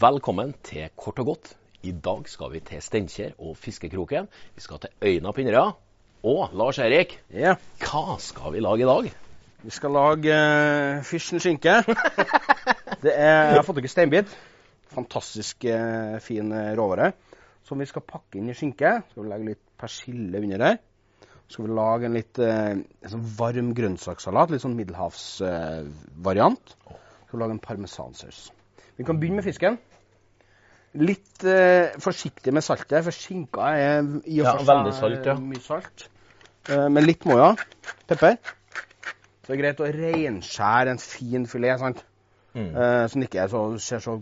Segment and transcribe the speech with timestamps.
[0.00, 1.54] Velkommen til Kort og godt.
[1.82, 4.26] I dag skal vi til Steinkjer og Fiskekroken.
[4.54, 5.70] Vi skal til Øyna på Inderøya.
[6.22, 7.56] Og Lars Erik, yeah.
[7.78, 9.29] hva skal vi lage i dag?
[9.62, 11.80] Vi skal lage uh, fish skinke.
[13.04, 14.32] Det er, jeg har fått tak i steinbit.
[14.92, 17.12] Fantastisk uh, fin eh, råvare.
[17.64, 18.98] Som vi skal pakke inn i skinke.
[19.10, 20.80] Skal vi legge litt persille under der.
[21.46, 24.52] Så skal vi lage en litt uh, en sånn varm grønnsakssalat.
[24.52, 26.74] Litt sånn middelhavsvariant.
[26.84, 28.50] skal vi lage en parmesansaus.
[29.00, 29.78] Vi kan begynne med fisken.
[31.00, 35.28] Litt eh, forsiktig med saltet, for skinka er i og Ja, for seg veldig salt,
[35.28, 35.36] ja.
[35.38, 36.08] mye salt.
[36.66, 37.52] Eh, men litt må ja.
[38.10, 38.40] Pepper.
[39.50, 42.04] Så det er greit å reinskjære en fin filet, sant?
[42.54, 42.68] Mm.
[42.70, 44.12] Eh, som ikke så, ser så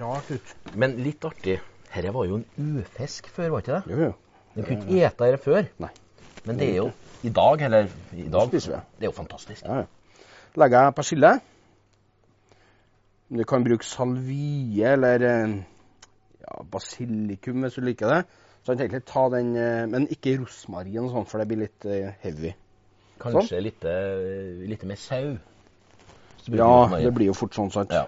[0.00, 0.48] rart ut.
[0.74, 1.60] Men litt artig.
[1.92, 3.92] Dette var jo en ufisk før, var ikke det?
[3.92, 4.40] Jo, jo.
[4.56, 5.68] Den kunne ikke ete dette før.
[5.84, 5.90] Nei.
[6.42, 6.88] Men det er jo
[7.22, 7.86] i dag, eller
[8.18, 8.80] i dag, Spiser vi.
[8.96, 9.62] det er jo fantastisk.
[9.62, 10.26] Ja, ja.
[10.58, 11.32] Legger jeg persille.
[13.38, 15.54] Du kan bruke salvie eller eh,
[16.42, 18.18] ja, basilikum hvis du liker det.
[18.66, 22.56] Så egentlig ta den, eh, Men ikke rosmarin sånn, for det blir litt eh, heavy.
[23.22, 25.36] Kanskje litt, eh, litt mer sau.
[26.50, 27.92] Ja, det blir jo fort sånn, sant.
[27.94, 28.06] Ja.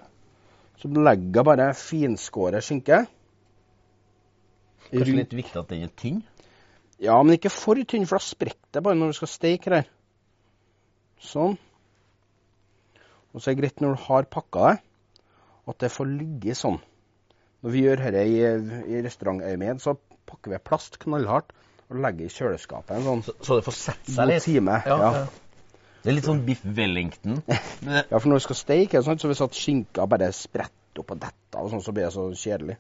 [0.81, 3.05] Så legger jeg bare finskåret skinke.
[4.91, 6.23] Kanskje Rundt- litt viktig at den er tynn.
[6.99, 9.85] Ja, men ikke for tynn, for da sprekker det bare når du skal steke det
[9.85, 9.89] her.
[11.21, 11.57] Sånn.
[13.35, 14.81] Og så er det greit når du har pakka det,
[15.69, 16.81] at det får ligge sånn.
[17.63, 18.41] Når vi gjør dette i,
[18.95, 19.97] i restaurantøyemed, så
[20.29, 21.53] pakker vi plast knallhardt
[21.91, 24.47] og legger i kjøleskapet en sånn Så, så det får sette seg litt.
[24.47, 24.79] time.
[24.87, 25.25] Ja, Ja, ja.
[26.05, 27.39] Det er litt sånn Biff Wellington.
[28.11, 31.21] Ja, for når du skal steke, sånn, så hvis at skinka bare spretter opp og
[31.23, 32.77] detter av, sånn, så blir det så kjedelig.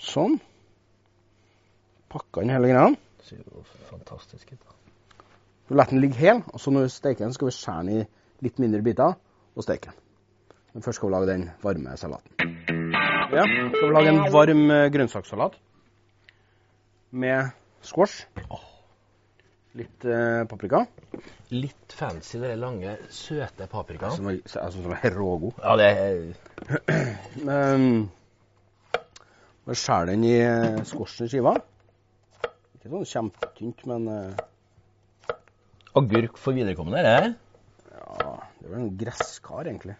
[0.00, 0.38] Sånn.
[2.12, 2.88] Pakka inn hele greia.
[3.26, 4.64] Ser jo fantastisk ut.
[5.76, 8.46] lar den ligge hel, og så når vi steker den, skal vi skjære den i
[8.46, 9.16] litt mindre biter
[9.56, 10.00] og steke den.
[10.72, 12.56] Men først skal vi lage den varme salaten.
[13.34, 15.60] Ja, skal vi lage en varm eh, grønnsakssalat
[17.10, 17.52] med
[17.86, 18.26] squash.
[19.76, 20.86] Litt eh, paprika.
[21.52, 24.16] Litt fancy, de lange, søte paprikaene.
[24.16, 25.58] Som er, altså, som er rågod.
[25.62, 26.16] Ja, det er
[27.46, 28.06] Men
[29.66, 31.56] og skjære den i eh, squashen i skiver.
[32.76, 34.44] Ikke sånn kjempetynt, men eh,
[35.98, 37.32] agurk for viderekommende, er det?
[37.96, 39.96] Ja, det er vel en gresskar, egentlig.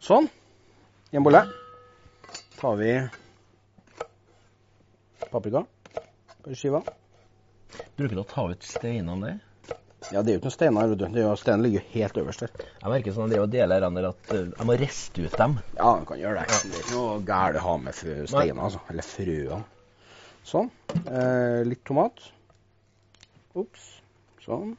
[0.00, 0.30] Sånn.
[1.12, 1.44] I en bolle
[2.56, 2.94] tar vi
[5.32, 5.64] paprika
[6.42, 6.82] på skiva.
[7.98, 9.44] Bruker du å ta ut steinene der?
[10.12, 10.88] Ja, det er jo ikke noen steiner.
[10.88, 11.06] vet du.
[11.12, 12.66] Det steinen ligger helt øverst der.
[12.80, 15.56] Jeg merker sånn at jeg deler den der at eh, jeg må riste ut dem.
[15.74, 16.60] Ja, du kan gjøre det.
[16.62, 18.82] Det er ikke noe galt å ha med steiner, altså.
[18.92, 19.60] Eller frøene.
[20.48, 20.70] Sånn.
[21.02, 22.22] Eh, litt tomat.
[23.58, 23.90] Ops.
[24.46, 24.72] Sånn.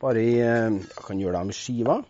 [0.00, 2.00] Bare i eh, Jeg kan gjøre det med skiva.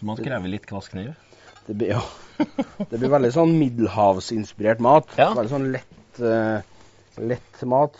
[0.00, 1.14] Så man krever litt kvass kniv.
[1.66, 2.02] Det blir, ja.
[2.90, 5.10] det blir veldig sånn middelhavsinspirert mat.
[5.20, 5.32] Ja.
[5.36, 6.62] Veldig sånn lett, uh,
[7.20, 7.98] lett mat.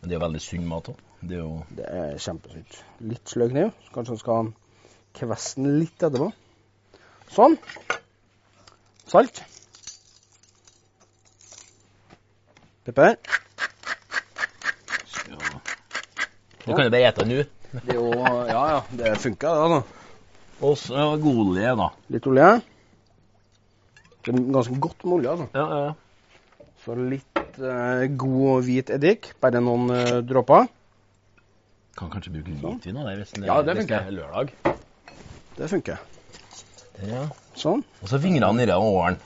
[0.00, 1.06] Men det er jo veldig sunn mat òg.
[1.20, 2.76] Det er jo Det er kjempesunt.
[3.04, 3.72] Litt sløy kniv.
[3.84, 4.52] Så kanskje man skal
[5.18, 6.30] kveste den litt etterpå.
[7.30, 7.56] Sånn.
[9.10, 9.42] Salt.
[12.88, 13.16] Pepper.
[15.28, 15.60] ja.
[16.64, 17.44] Du kan jo bare ete nå.
[17.70, 18.10] Det er jo
[18.48, 18.82] Ja, ja.
[18.90, 19.68] Det funker, det.
[19.76, 19.82] da.
[20.66, 21.90] Og så olje, da.
[22.08, 22.48] Litt olje.
[24.24, 25.46] Det er ganske godt med olje, altså.
[25.56, 26.68] Ja, ja.
[26.84, 29.32] Så litt eh, god hvit eddik.
[29.40, 30.68] Bare noen eh, dråper.
[31.98, 34.52] Kan kanskje bruke hvitvin av det hvis det, Ja, det hvis det er lørdag.
[35.58, 36.00] Det funker.
[37.04, 37.24] Ja.
[37.58, 37.82] Sånn.
[38.00, 39.18] Og så fingrene nedi åren.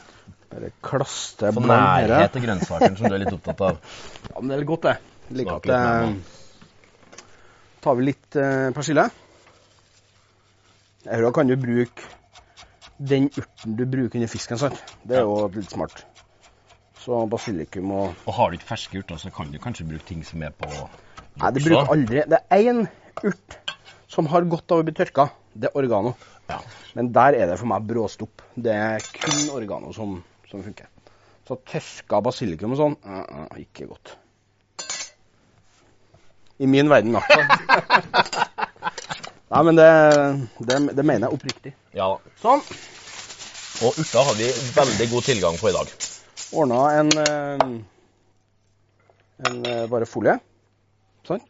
[0.50, 2.06] Bare klaste For her.
[2.08, 3.82] nærhet til grønnsakene som du er litt opptatt av.
[4.34, 4.96] Ja, men det er godt, det.
[5.28, 6.34] Jeg liker at det
[7.84, 9.04] tar vi litt eh, persille.
[11.04, 12.06] Her kan du bruke
[12.98, 14.82] den urten du bruker under fisken, sant?
[15.02, 16.04] Det er jo litt smart.
[17.04, 20.22] Så basilikum og Og har du ikke ferske urter, så kan du kanskje bruke ting
[20.24, 22.86] som er på Nei, det bruker aldri Det er én
[23.26, 23.58] urt
[24.08, 25.26] som har godt av å bli tørka.
[25.52, 26.14] Det er oregano.
[26.46, 26.60] Ja.
[26.94, 28.44] Men der er det for meg bråstopp.
[28.54, 30.20] Det er kun oregano som,
[30.50, 30.86] som funker.
[31.48, 34.14] Så tørka basilikum og sånn uh, uh, ikke godt.
[36.62, 38.43] I min verden, da.
[39.54, 39.88] Nei, men det,
[40.66, 41.72] det, det mener jeg oppriktig.
[41.94, 42.08] ja.
[42.42, 42.62] Sånn.
[43.84, 45.88] Og urter har vi veldig god tilgang på i dag.
[46.54, 47.62] Ordna en, eh,
[49.48, 50.36] en eh, bare folie.
[51.26, 51.42] Sånn.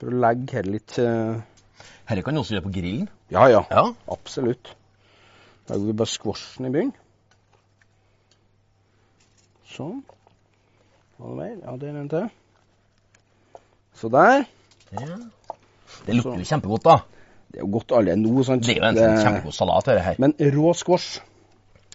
[0.00, 1.36] For å legge her litt eh,
[2.08, 3.06] Dette kan du også gjøre på grillen.
[3.34, 3.62] Ja, ja.
[3.70, 3.84] Ja.
[4.10, 4.74] Absolutt.
[5.68, 6.92] Da Legger vi bare squashen i bunnen.
[9.74, 10.02] Sånn.
[11.18, 12.28] Ja, det er en til.
[13.94, 14.44] Så der.
[14.92, 15.18] ja.
[16.04, 17.13] Det lukter jo kjempegodt, da.
[17.54, 18.64] Det er jo godt alle nå, sant?
[18.66, 20.16] Det er jo en sånn kjempegod salat, dette her.
[20.18, 21.20] Men rå squash,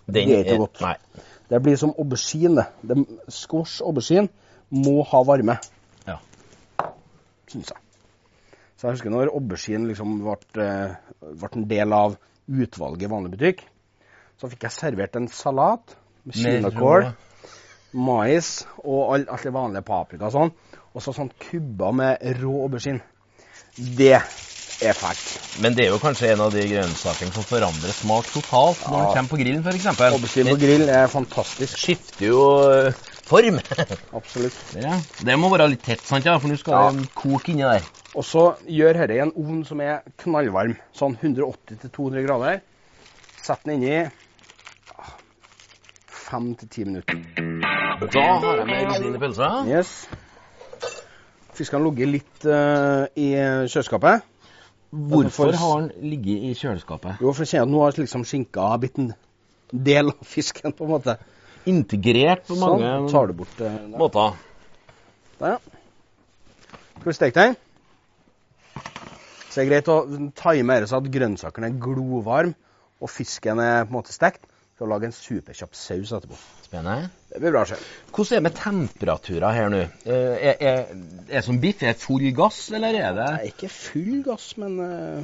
[0.07, 0.79] det er ikke godt.
[0.85, 1.25] Nei.
[1.51, 2.63] det blir som aubergine.
[2.87, 2.97] det.
[3.27, 4.29] Squash aubergine
[4.71, 5.57] må ha varme.
[6.07, 6.15] Ja.
[7.51, 7.83] Syns jeg.
[8.79, 10.95] Så jeg husker når aubergine liksom ble, eh,
[11.43, 12.15] ble en del av
[12.47, 13.65] utvalget i vanlig butikk,
[14.39, 17.09] så fikk jeg servert en salat med kinakål,
[17.99, 20.55] mais og all, alt det vanlige paprika og sånn.
[20.95, 23.03] Og så sånn kubber med rå aubergine.
[23.75, 24.21] Det
[24.81, 25.59] er fælt.
[25.61, 29.05] Men det er jo kanskje en av de grønnsakene som forandrer smak totalt når Ja.
[29.05, 29.87] den kommer på grillen, f.eks.
[30.07, 31.77] Aubergine på grill er fantastisk.
[31.77, 32.93] skifter jo eh,
[33.29, 33.59] form.
[34.19, 34.55] Absolutt.
[34.79, 34.95] ja.
[35.25, 36.25] Det må være litt tett, sant?
[36.25, 36.37] ja?
[36.39, 36.91] For nå skal Ja.
[36.95, 37.83] det koke inni der.
[38.15, 42.61] Og så gjør dette i en ovn som er knallvarm, sånn 180-200 grader.
[43.43, 44.09] Sett den inni
[46.09, 47.19] fem til ti minutter.
[47.99, 49.51] Da har jeg med rosin i pølsa.
[49.69, 49.93] Yes.
[51.57, 53.31] Fiskene ligget litt uh, i
[53.67, 54.23] kjøleskapet.
[54.89, 57.19] Hvorfor For- har den ligget i kjøleskapet?
[57.21, 59.11] Jo, for jeg si at nå har liksom skinka blitt en
[59.71, 61.17] del av fisken, på en måte.
[61.69, 63.09] Integrert på mange Sånn.
[63.11, 63.97] Tar du bort eh, der.
[63.99, 64.37] måter.
[65.39, 65.59] Der, ja.
[66.99, 67.55] Skal vi steke den?
[69.49, 69.99] Så det er greit å
[70.37, 72.55] time dette så at grønnsakene er glovarme
[72.99, 74.45] og fisken er på en måte stekt.
[74.79, 76.37] For å lage en superkjapp saus etterpå.
[76.69, 77.09] Spennende.
[77.29, 77.63] Det blir bra.
[77.69, 77.81] Sjef.
[78.13, 79.79] Hvordan er det med temperaturer her nå?
[80.05, 80.91] Eh, Er, er,
[81.39, 81.81] er som biff?
[81.85, 85.23] Er full gass, eller er det Det er ikke full gass, men eh,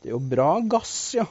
[0.00, 1.26] det er jo bra gass, ja.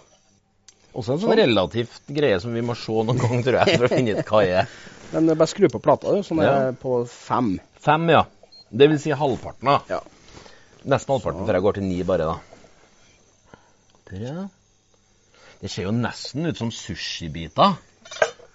[0.93, 3.91] også en sånn relativt greie som vi må se noen gang, tror jeg, for å
[3.95, 4.69] finne ut hva det er?
[5.13, 6.71] Men eh, bare skru på plata, du, sånn er Ja.
[6.77, 7.55] på fem.
[7.81, 8.23] Fem, ja.
[8.69, 9.79] Det vil si halvparten, da.
[9.89, 10.01] Ja.
[10.85, 13.57] Nesten halvparten før jeg går til ni, bare, da.
[14.09, 14.35] Tre.
[15.63, 17.73] Det ser jo nesten ut som sushibiter.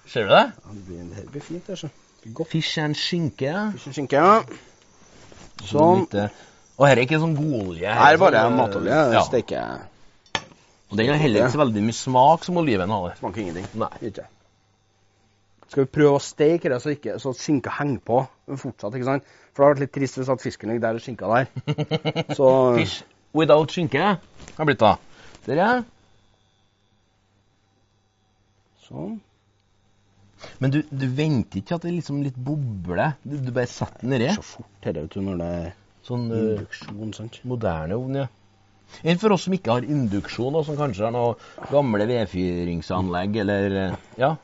[0.07, 0.43] Ser du det?
[0.53, 1.79] Ja, det blir, det blir fint, det.
[1.81, 1.89] så.
[2.35, 2.49] Godt.
[2.53, 3.53] Fish and skinke.
[3.77, 5.65] Fisk og skinke, ja.
[5.69, 6.07] Sånn.
[6.17, 6.43] Eh,
[6.75, 7.87] Og her er ikke sånn godolje.
[7.95, 9.01] Her er bare sånn, eh, matolje.
[9.15, 9.23] Ja.
[9.29, 9.83] Steker
[10.91, 13.15] Og den har heller ikke så veldig mye smak som oliven har.
[13.19, 13.67] Smaker ingenting.
[13.81, 13.91] Nei.
[14.11, 14.27] Ikke.
[15.69, 18.21] Skal vi prøve å steke det så, ikke, så skinka henger på
[18.61, 19.25] fortsatt, ikke sant?
[19.55, 21.47] For det har vært litt trist hvis at fisken ligger der og skinka der.
[22.39, 23.03] Så Fish
[23.35, 24.03] without skinke
[24.59, 24.97] har blitt da.
[25.47, 25.85] Ser jeg.
[28.87, 29.21] Sånn.
[30.63, 33.17] Men du, du venter ikke at det liksom litt bobler?
[33.25, 34.31] Du, du bare setter den nedi?
[34.37, 35.69] Så fort det vet du, når det er
[36.05, 37.39] Sånn eh, induksjon, sant?
[37.49, 38.27] moderne ovn, ja.
[39.09, 41.39] Enn for oss som ikke har induksjon, og som kanskje har noe
[41.71, 44.35] gamle vedfyringsanlegg, eller eh, Ja,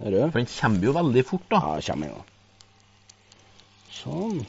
[0.00, 0.22] Er det?
[0.32, 1.60] for den kommer jo veldig fort, da.
[1.76, 2.22] Ja, kommer jo.
[3.94, 4.40] Sånn.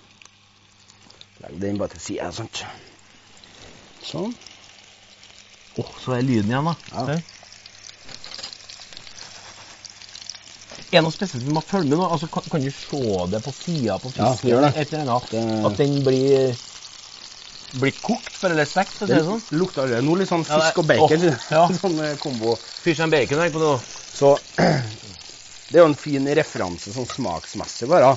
[1.43, 2.63] Legg den bare til sida, sant?
[4.05, 4.31] Sånn.
[5.75, 6.75] Åh, så er lyden igjen, da.
[6.95, 7.19] Ja.
[10.91, 12.05] Er det noe spesielt vi må følge med nå?
[12.13, 12.99] Altså, kan, kan du se
[13.31, 14.51] det på sida på fisken?
[14.53, 14.69] Ja.
[14.71, 15.29] Et eller annet?
[15.31, 16.55] Det- At den blir
[17.75, 19.41] blir kokt, for eller stekt, Det det sånn?
[19.51, 21.25] lukter allerede nå litt sånn Ja, det- fisk og bacon.
[21.27, 21.63] Oh, ja.
[21.75, 22.53] sånn eh, kombo.
[22.85, 23.73] Fish and bacon er på nå.
[24.15, 28.13] Så det er jo en fin referanse sånn smaksmessig, bare.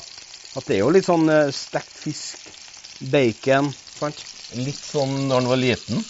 [0.55, 2.53] At det er jo litt sånn eh, stekt fisk,
[3.01, 4.27] bacon, sant?
[4.55, 6.05] Litt sånn når den var liten.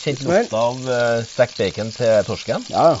[0.00, 2.64] Kjent lukta av uh, stekt bacon til torsken.
[2.72, 3.00] Ja, ja.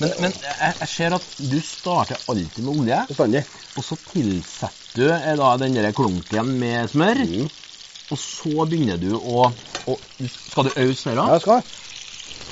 [0.00, 3.44] Men, men jeg, jeg ser at du starter alltid med olje, Bestandig.
[3.76, 7.24] og så tilsetter du eh, da den der klunken med smør.
[7.26, 7.48] Mm.
[8.12, 9.48] Og så begynner du å,
[9.90, 9.96] å
[10.28, 11.62] Skal du ause her, Ja, jeg skal.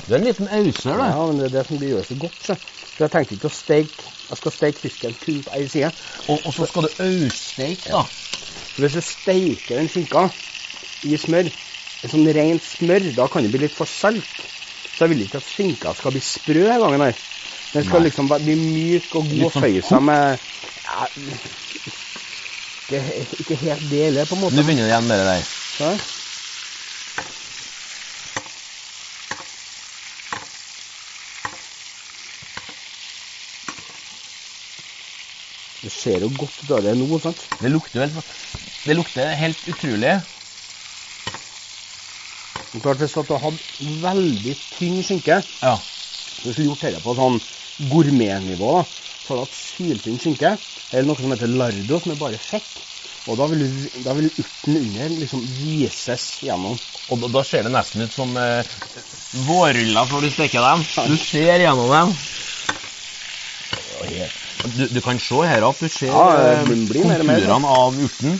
[0.07, 1.05] Du er en liten auser, du.
[1.05, 2.57] Ja, men det er det som de gjør så godt, så.
[2.99, 5.93] Jeg tenkte ikke å steke Jeg skal steke fisken kun på ei side.
[6.27, 8.03] Og, og så skal du aussteike, da.
[8.03, 8.07] Ja.
[8.81, 10.27] Hvis du steker den skinka
[11.05, 11.51] i smør,
[12.09, 14.47] sånn rent smør, da kan det bli litt for salt.
[14.93, 17.21] Så jeg vil ikke at skinka skal bli sprø denne gangen her.
[17.73, 18.09] Den skal Nei.
[18.09, 20.39] liksom bli myk og god og føye seg med
[20.85, 21.07] ja,
[22.93, 23.01] ikke,
[23.41, 24.57] ikke helt det heller, på en måte.
[24.57, 25.47] Nå begynner det igjen med det der.
[25.81, 25.95] Ja.
[35.83, 37.49] Det ser jo godt ut av det nå, sant?
[37.59, 38.37] Det lukter helt
[38.87, 40.21] Det lukter helt utrolig.
[42.73, 43.59] Men klart Hvis du hadde
[44.03, 45.79] veldig tynn skinke, Ja.
[46.45, 47.41] hvis du gjort dette på sånn
[47.91, 48.87] gourmetnivå,
[49.23, 50.57] så hadde du hatt syltynn skinke,
[50.93, 52.81] eller noe som heter lardo, som er bare fett.
[53.29, 56.79] Og da vil, da vil urten under liksom vises gjennom.
[57.09, 58.65] Og da, da ser det nesten ut som eh,
[59.47, 60.83] vårruller når du steker dem.
[61.13, 62.17] Du ser gjennom dem.
[64.03, 67.97] Det er Du, du kan se her at du ser Ja, eh, det konturene av
[67.99, 68.37] urten.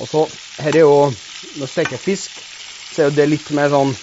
[0.00, 0.22] Og så,
[0.64, 0.94] her er jo,
[1.42, 2.44] når du steker fisk,
[2.90, 3.94] så er jo det litt mer sånn,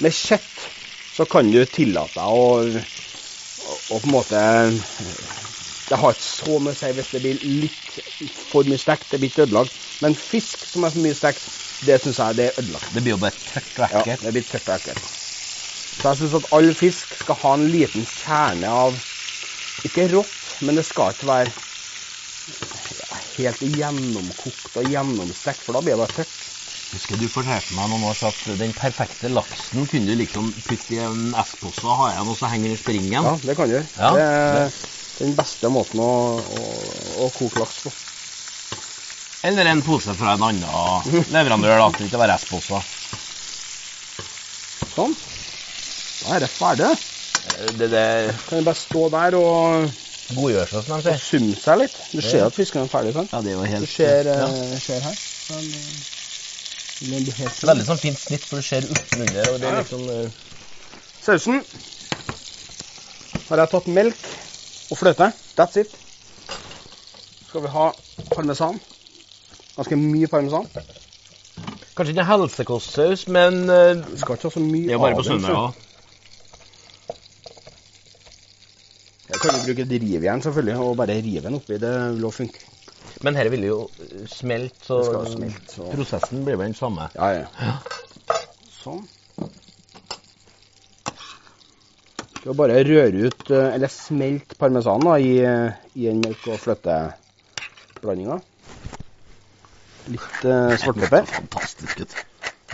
[0.00, 0.70] med kjøtt,
[1.12, 2.84] så kan du tillate deg å,
[3.60, 4.40] å, på en måte,
[5.90, 7.98] det har ikke så mye å si hvis det blir litt
[8.30, 9.74] for mye stekt, det blir ikke ødelagt.
[10.02, 11.50] Men fisk som er for mye stekt,
[11.84, 12.92] det synes jeg det er ødelagt.
[12.94, 15.10] Det blir jo bare tørt og Ja, det blir tørt og ekkelt.
[16.00, 19.00] Så jeg synes at all fisk skal ha en liten kjerne av,
[19.84, 21.56] ikke rått, men det skal ikke være
[23.34, 26.49] helt gjennomkokt og gjennomstekt, for da blir det bare tørt.
[26.90, 30.98] Husker du fortalte meg noen år at den perfekte laksen kunne du liksom putte i
[31.04, 33.28] en esspose og ha igjen, og så henger den i springen.
[33.28, 33.86] Ja, det kan du gjøre.
[33.94, 34.72] Ja, det er
[35.20, 36.10] den beste måten å,
[36.42, 36.64] å,
[37.26, 37.92] å koke laks på.
[39.46, 41.88] Eller en pose fra en annen leverandør, da.
[41.96, 42.82] Det ikke være esspose.
[44.96, 45.14] Sånn.
[46.20, 46.90] Da er det ferdig.
[47.78, 48.04] Det, det
[48.50, 49.90] Kan du bare stå der og,
[50.30, 51.22] Godgjøre seg, som de sier.
[51.24, 51.96] summe seg litt.
[52.12, 53.14] Du ser at fisken er ferdig.
[53.16, 53.32] sant?
[53.32, 54.46] Ja, det er jo Du ser, ja.
[54.46, 55.16] eh, ser her.
[55.50, 56.06] Den, eh, den blir helt
[57.00, 60.02] Veldig sånn fint snitt, for du ser urten og det er liksom...
[60.04, 60.48] Uh...
[61.20, 61.60] Sausen
[63.48, 64.26] har jeg tatt melk
[64.92, 65.30] og fløte.
[65.56, 65.94] That's it.
[67.48, 67.86] Skal vi ha
[68.30, 68.78] parmesan.
[69.76, 70.68] Ganske mye parmesan.
[71.96, 75.22] Kanskje ikke helsekostsaus, men uh, Vi skal ikke ha så mye det er bare av
[75.22, 75.64] på den, Ja.
[79.30, 81.78] Jeg kan jo bruke et rivjern selvfølgelig, og bare rive den oppi.
[81.80, 82.69] Det vil også funke.
[83.20, 87.10] Men dette vil jo eh, smelte, så smelte, så- prosessen blir vel den samme.
[87.14, 87.72] Ja, ja.
[88.80, 89.02] Sånn.
[92.40, 96.56] Skal bare røre ut, eh, eller smelte parmesan da, i, eh, i en melk- og
[96.62, 98.40] fløteblandinga.
[100.10, 101.26] Litt uh, svartpepper.
[101.28, 102.14] Fantastisk ut.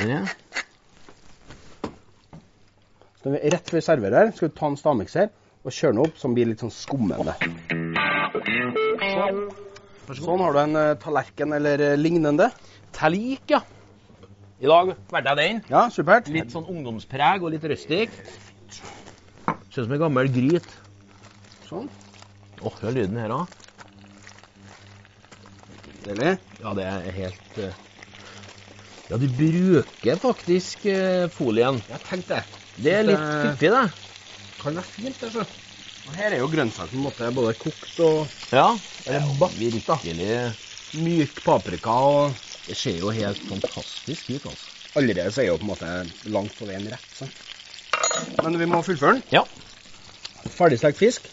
[0.06, 0.22] Ja.
[3.26, 5.28] Vi rett før vi serverer, skal vi ta en stavmikser
[5.66, 7.34] og kjøre den opp, så den blir litt sånn skummende.
[9.02, 9.42] Sånn
[10.08, 12.50] har du en eh, tallerken eller eh, lignende.
[12.92, 13.60] Talik, ja.
[14.60, 15.62] I dag valgte jeg den.
[15.68, 16.28] Ja, supert.
[16.32, 18.10] Litt sånn ungdomspreg og litt rustic.
[18.72, 20.68] Ser ut som en gammel gryt.
[21.68, 21.88] Sånn.
[22.62, 23.50] Åh, hør lyden her òg.
[26.06, 26.36] Deilig.
[26.62, 27.74] Ja, det er helt eh,
[29.10, 31.82] Ja, du bruker faktisk eh, folien.
[31.90, 32.44] Jeg tenkte det.
[32.86, 33.84] Det er litt Det- fiffig, det.
[34.62, 35.32] Kan være fint, det.
[35.34, 35.44] så.
[36.06, 38.78] Og her er jo grønnsakene på en måte både kokt og Ja.
[39.40, 39.58] Bakt.
[39.58, 40.54] Virkelig.
[40.94, 41.90] myk paprika.
[41.90, 42.34] og
[42.66, 44.70] Det ser jo helt fantastisk ut, altså.
[44.96, 47.10] Allerede så er jo på en måte langt på veien rett.
[47.14, 47.28] Så.
[48.42, 49.22] Men vi må fullføre den.
[49.32, 49.42] Ja.
[50.48, 51.28] Ferdigstekt fisk.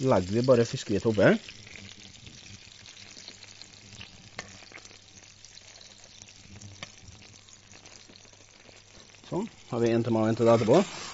[0.00, 1.34] Legger vi bare fiskehvitt oppi.
[9.28, 9.48] Sånn.
[9.70, 11.07] Har vi en til meg og en til deg etterpå.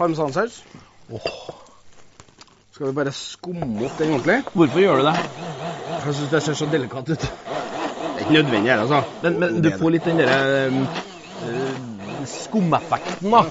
[0.00, 0.62] Parmesansaus.
[2.72, 4.38] Skal vi bare skumme opp den ordentlig?
[4.54, 5.16] Hvorfor gjør du det?
[5.90, 7.20] Jeg syns det ser så delikat ut.
[7.20, 7.26] Det
[8.16, 9.02] er ikke nødvendig, her, altså.
[9.22, 13.42] Men, men du får litt den derre uh, skumeffekten, da.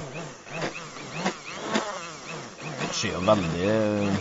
[2.82, 4.18] Det ser jo veldig eh,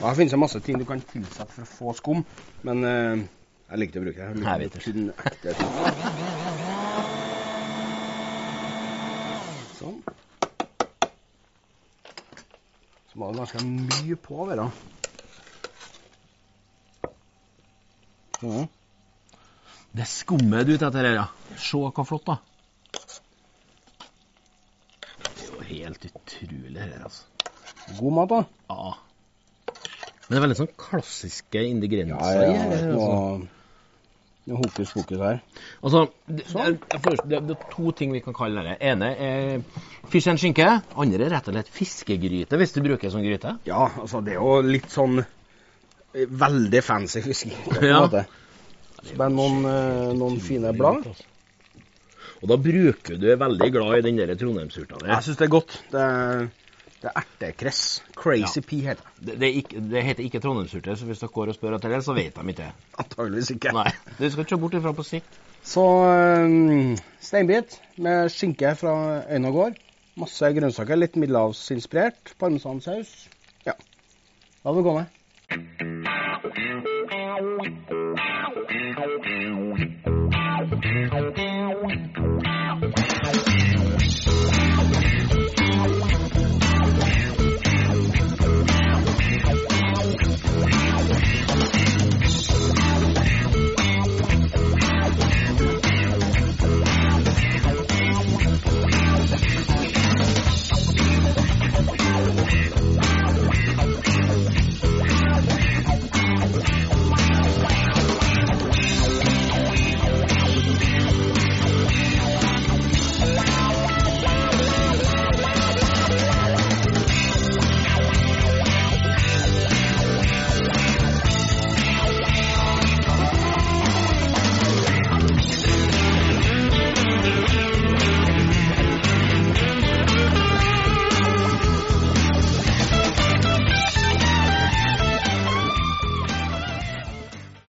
[0.00, 2.20] Ja, Her finnes det masse ting du kan tilsette for å få skum,
[2.68, 3.24] men uh,
[3.70, 4.44] jeg liker å bruke det.
[4.44, 4.84] Jeg vet det.
[4.84, 5.72] Kun ekte ting.
[9.76, 9.98] Sånn.
[13.16, 14.66] Var det ganske mye på være.
[18.42, 18.66] Mm.
[19.96, 21.24] Det skummer du ute etter her, ja.
[21.56, 22.36] Se hva flott, da.
[25.24, 27.24] Det er jo helt utrolig her, altså.
[27.96, 28.42] God mat, da.
[28.68, 28.92] Ja.
[30.26, 32.88] Men det er veldig sånn klassiske ingredienser Ja, ja, i her.
[32.90, 33.55] Altså.
[34.46, 35.40] Noe, hokus pokus her.
[35.82, 38.76] Altså, det, det, jeg det, det er to ting vi kan kalle det.
[38.78, 39.62] ene er
[40.12, 40.68] fish and skinke.
[40.94, 43.56] Andre er rett og slett fiskegryte, hvis du bruker sånn gryte.
[43.66, 47.80] Ja, altså det er jo litt sånn eh, veldig fancy fiskegryte.
[47.80, 48.26] på en Ja.
[49.06, 51.04] Så bare noen, eh, noen fine blad.
[52.42, 55.10] Og da bruker du er veldig glad i den der trondheimsurta di.
[55.10, 55.76] Jeg syns det er godt.
[55.92, 56.46] Det er,
[57.06, 58.02] det er ertekress.
[58.16, 58.64] Crazy Ja.
[58.68, 59.26] pea heter det.
[59.26, 62.04] Det, det, ikke, det heter ikke trondheimsurte, så hvis dere går og spør etter det,
[62.04, 62.70] så vet de ikke.
[62.98, 63.72] Antageligvis ikke.
[63.76, 65.38] Nei, du skal ikke bort ifra på sikt.
[65.66, 69.78] Så um, steinbit med skinke fra Øyna gård.
[70.16, 72.34] Masse grønnsaker, litt middelhavsinspirert.
[72.40, 73.28] Parmesansaus.
[73.66, 73.74] Ja.
[74.64, 75.06] La det gå med.